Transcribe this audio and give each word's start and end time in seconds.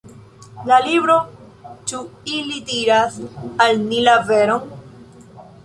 La 0.69 0.79
libro 0.85 1.17
Ĉu 1.91 1.99
ili 2.39 2.57
diras 2.71 3.21
al 3.67 3.81
ni 3.85 4.03
la 4.09 4.19
veron? 4.33 4.69